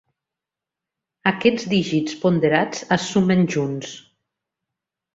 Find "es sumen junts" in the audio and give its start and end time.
2.99-3.97